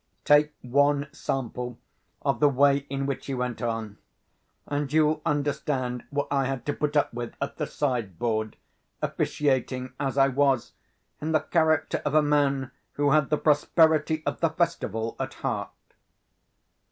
Take 0.25 0.53
one 0.63 1.09
sample 1.11 1.77
of 2.23 2.39
the 2.39 2.49
way 2.49 2.87
in 2.89 3.05
which 3.05 3.27
he 3.27 3.35
went 3.35 3.61
on, 3.61 3.99
and 4.65 4.91
you 4.91 5.05
will 5.05 5.21
understand 5.27 6.05
what 6.09 6.27
I 6.31 6.45
had 6.45 6.65
to 6.65 6.73
put 6.73 6.97
up 6.97 7.13
with 7.13 7.35
at 7.39 7.57
the 7.57 7.67
sideboard, 7.67 8.57
officiating 9.03 9.93
as 9.99 10.17
I 10.17 10.27
was 10.27 10.71
in 11.21 11.33
the 11.33 11.41
character 11.41 12.01
of 12.03 12.15
a 12.15 12.23
man 12.23 12.71
who 12.93 13.11
had 13.11 13.29
the 13.29 13.37
prosperity 13.37 14.23
of 14.25 14.39
the 14.39 14.49
festival 14.49 15.15
at 15.19 15.35
heart. 15.35 15.69